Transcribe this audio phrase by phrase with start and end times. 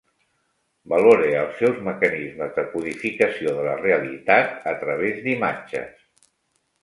[0.93, 6.01] Valore els seus mecanismes de codificació de la realitat a través d’imatges.